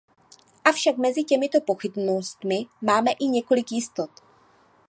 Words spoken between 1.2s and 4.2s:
těmito pochybnostmi máme i několik jistot.